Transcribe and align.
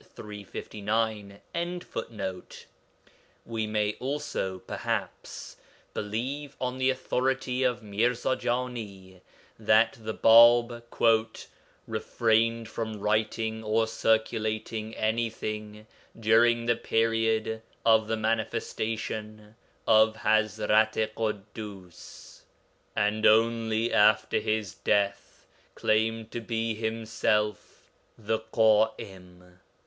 359.] 0.01 1.41
We 3.45 3.67
may 3.67 3.93
also, 3.99 4.57
perhaps, 4.57 5.57
believe 5.93 6.55
on 6.59 6.79
the 6.79 6.89
authority 6.89 7.61
of 7.61 7.83
Mirza 7.83 8.35
Jani 8.41 9.21
that 9.59 9.97
the 10.01 10.15
Bāb 10.15 10.81
'refrained 11.85 12.67
from 12.67 12.99
writing 12.99 13.63
or 13.63 13.85
circulating 13.85 14.95
anything 14.95 15.85
during 16.19 16.65
the 16.65 16.75
period 16.75 17.61
of 17.85 18.07
the 18.07 18.17
"Manifestation" 18.17 19.55
of 19.85 20.15
Ḥazrat 20.15 20.71
i 20.99 21.11
Ḳuddus, 21.15 22.41
and 22.95 23.27
only 23.27 23.93
after 23.93 24.39
his 24.39 24.73
death 24.73 25.45
claimed 25.75 26.31
to 26.31 26.41
be 26.41 26.73
himself 26.73 27.91
the 28.17 28.39
Ḳa'im.' 28.39 29.59